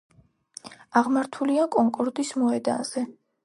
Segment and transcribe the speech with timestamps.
[1.03, 3.09] აღმართულია კონკორდის მოედანზე.